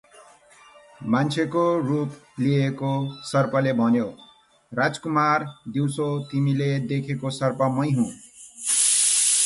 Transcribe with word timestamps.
मान्छेको 1.15 1.65
रूप 1.81 2.15
लिएको 2.39 2.89
सर्पले 3.31 3.73
भन्यो, 3.81 4.07
“राजकुमार, 4.71 5.45
दिउँसो 5.75 6.07
तिमीले 6.31 6.71
देखेको 6.93 7.29
सर्प 7.37 7.61
मै 7.77 7.89
हुँ। 7.91 8.07